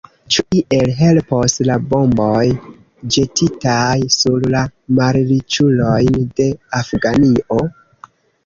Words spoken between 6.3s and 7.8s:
de Afganio?